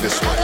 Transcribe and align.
this 0.00 0.18
one. 0.22 0.39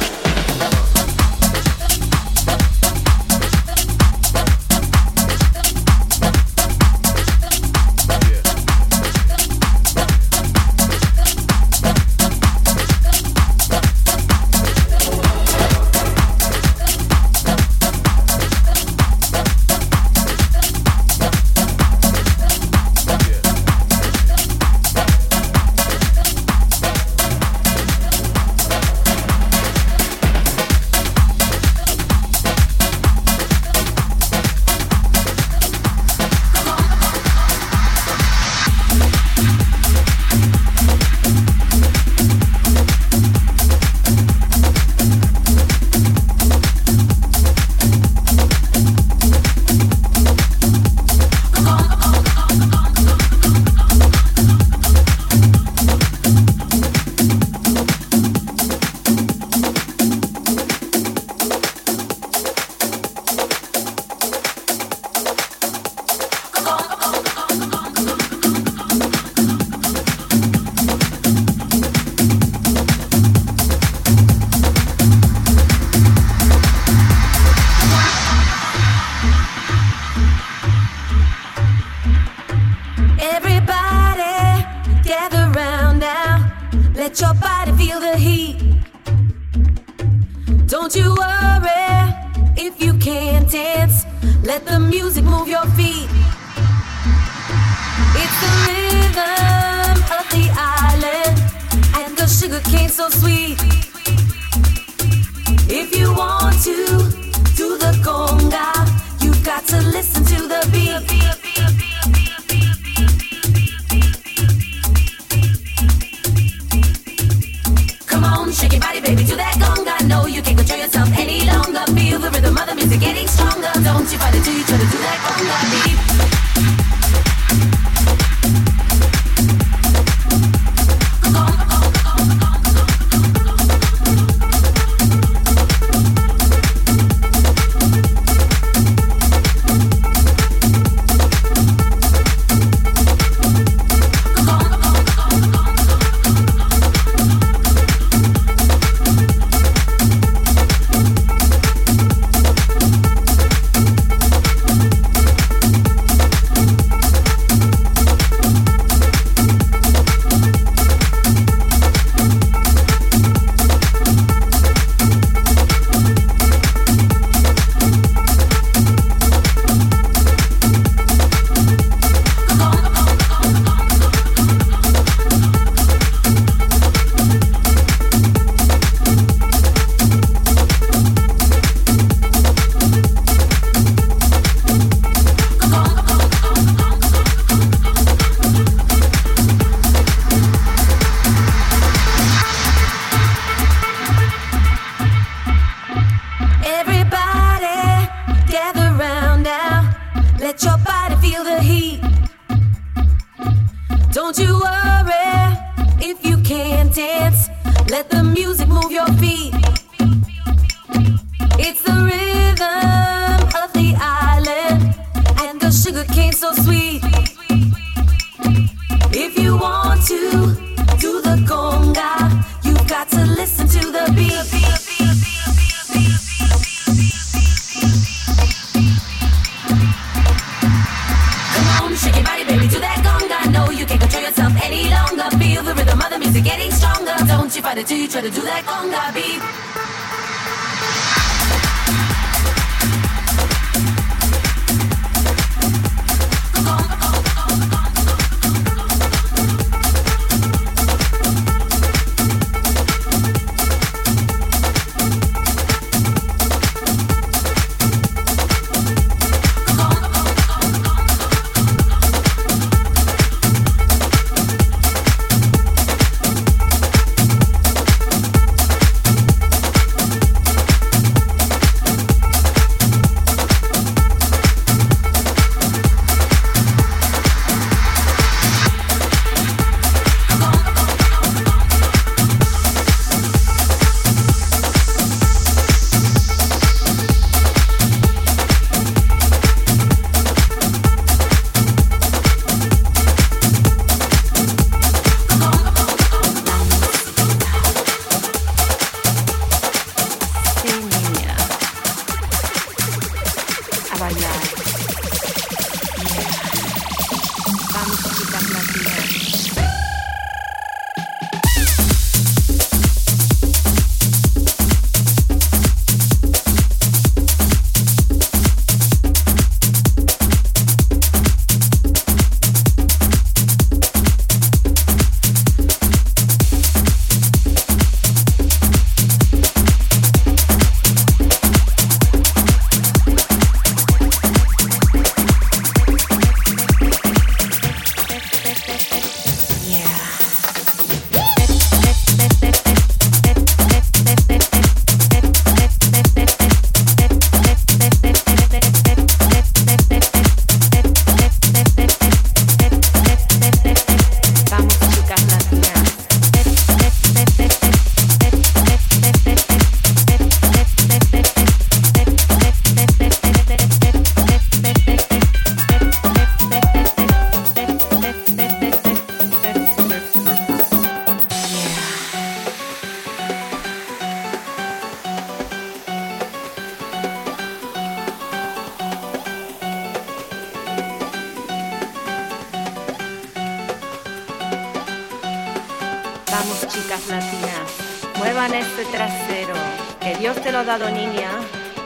Vamos 386.49 386.69
chicas 386.69 387.09
latinas, 387.09 387.73
muevan 388.19 388.55
este 388.55 388.85
trasero, 388.85 389.55
que 390.01 390.15
Dios 390.15 390.41
te 390.43 390.53
lo 390.53 390.59
ha 390.59 390.65
dado 390.65 390.89
niña, 390.91 391.29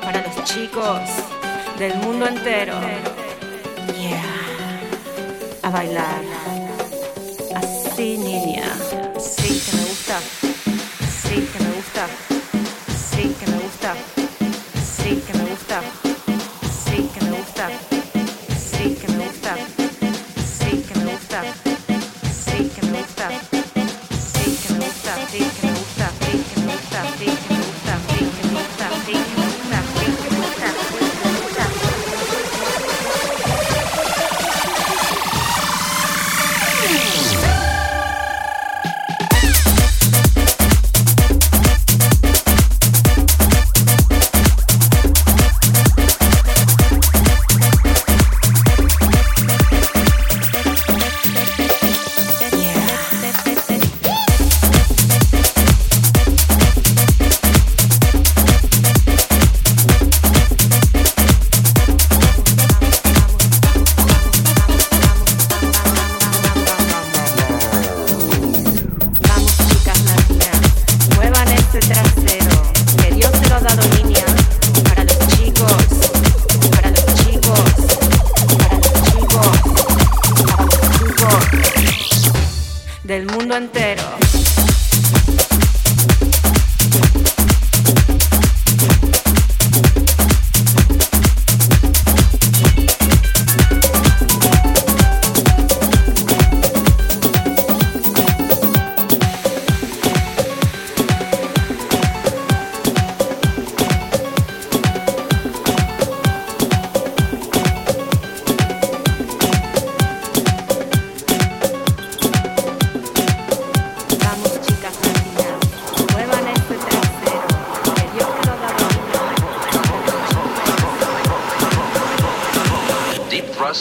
para 0.02 0.20
los 0.20 0.44
chicos 0.44 1.00
del 1.78 1.94
mundo 1.96 2.26
entero. 2.26 2.74
Yeah, 3.96 4.20
a 5.62 5.70
bailar. 5.70 6.29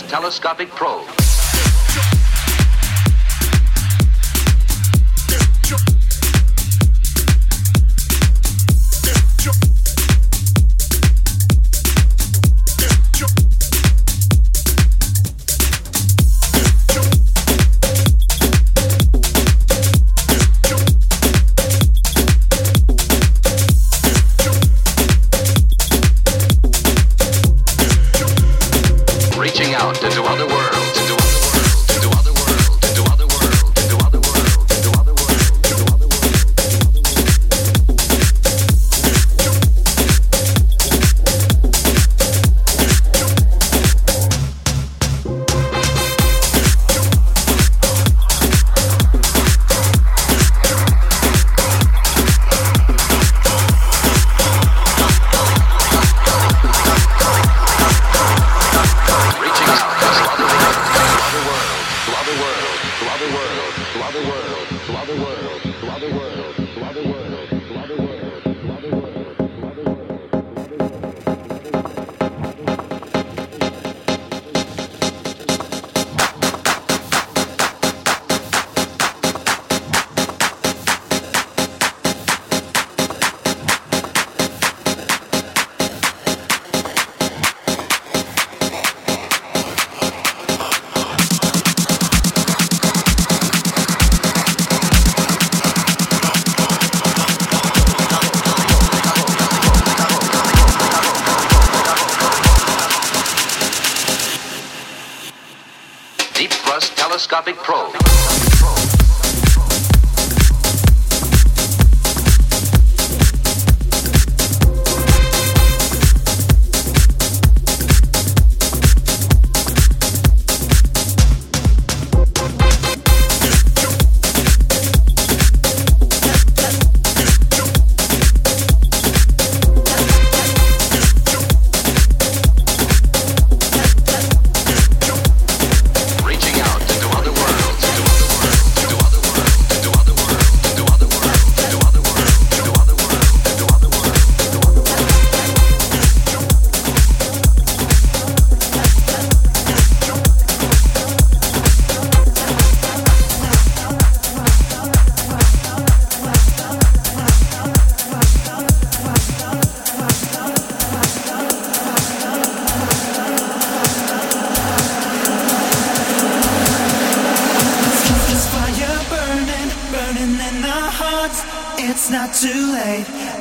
telescopic 0.03 0.69
probe. 0.69 1.18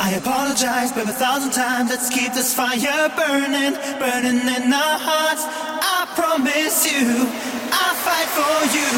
I 0.00 0.14
apologize, 0.16 0.92
babe, 0.92 1.08
a 1.08 1.12
thousand 1.12 1.52
times. 1.52 1.90
Let's 1.90 2.08
keep 2.10 2.32
this 2.32 2.54
fire 2.54 3.08
burning, 3.16 3.74
burning 3.98 4.40
in 4.40 4.72
our 4.72 4.98
hearts. 4.98 5.44
I 5.46 6.06
promise 6.14 6.90
you, 6.90 7.26
I'll 7.72 7.98
fight 8.06 8.28
for 8.36 8.56
you 8.74 8.88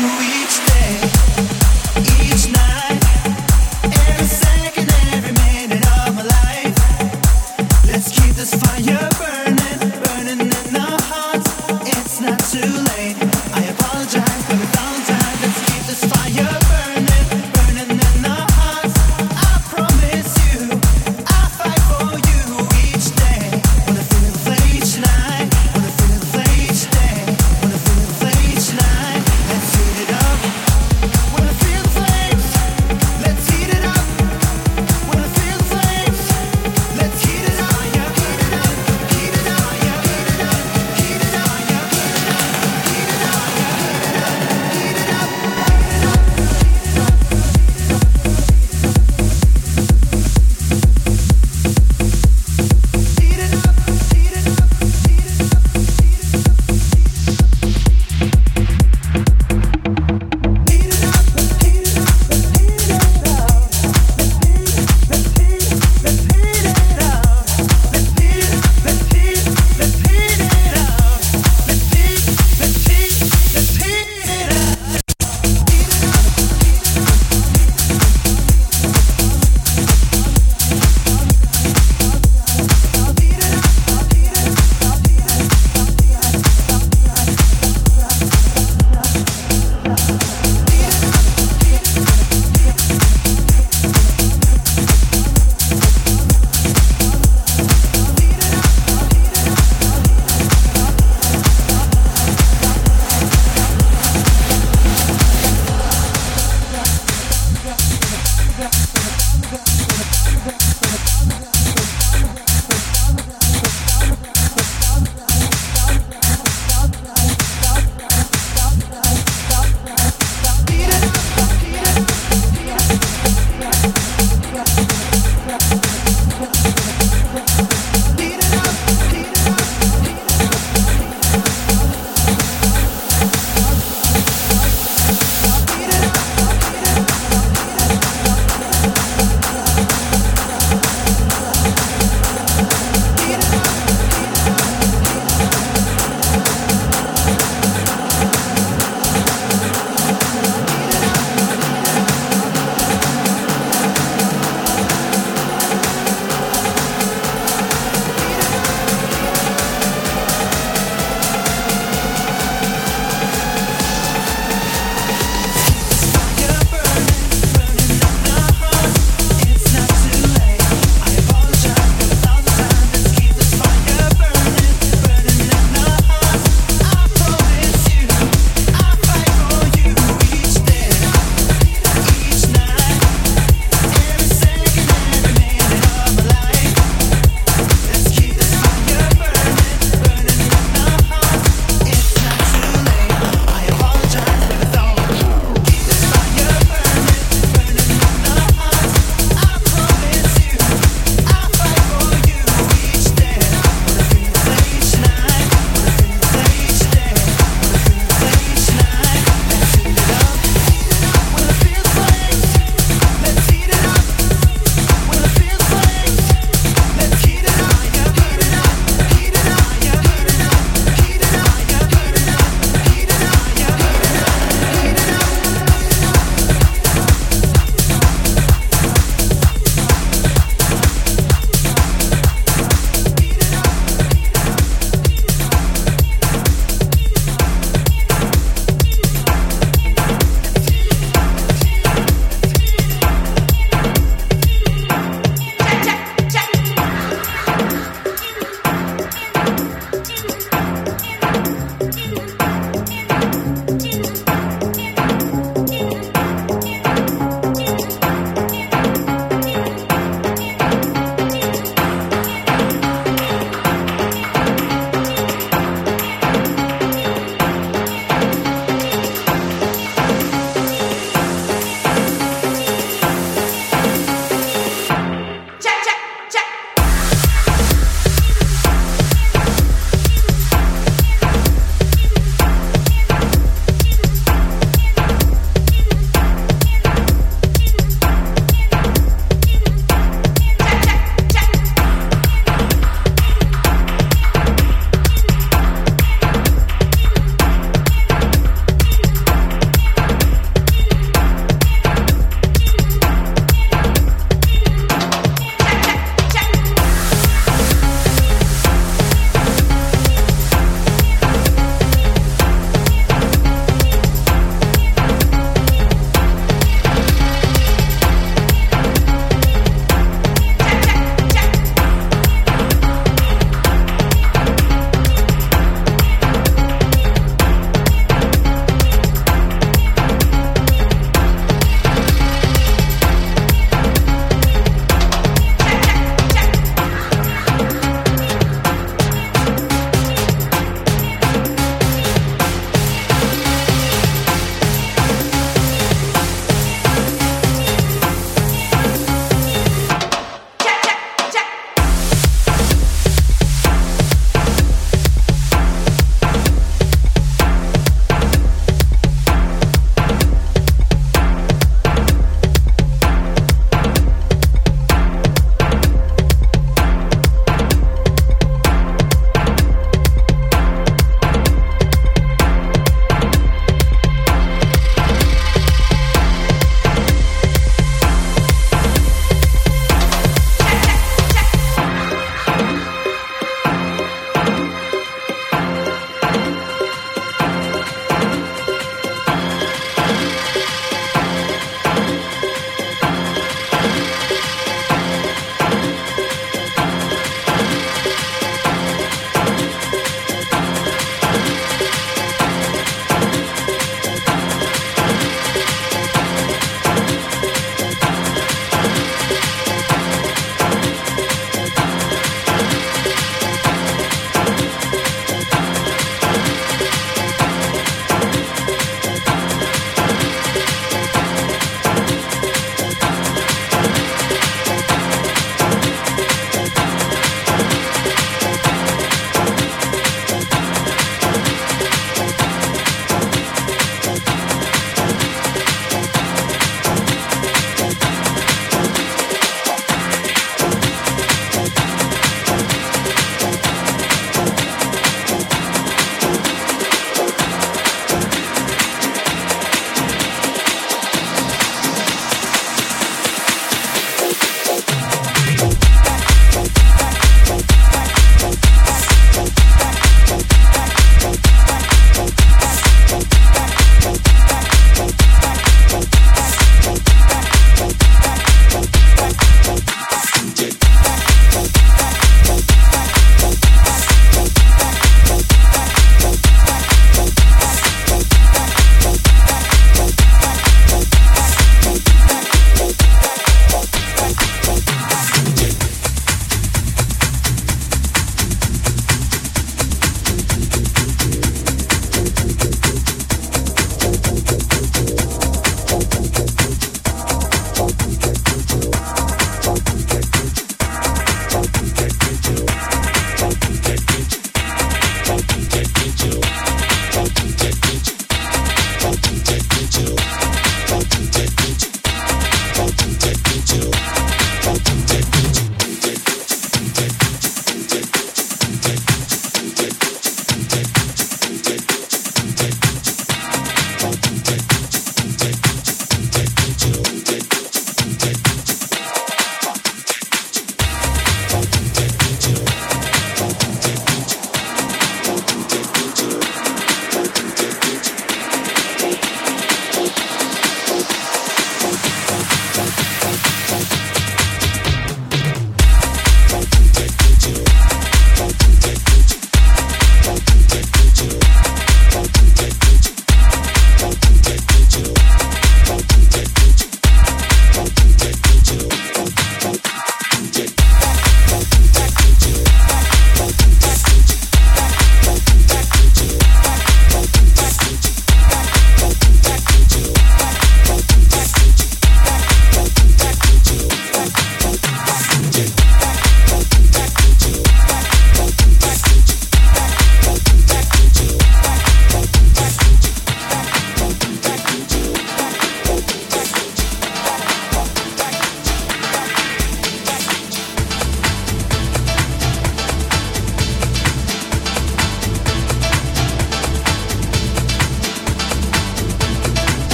each 0.40 0.56
day. 0.66 1.19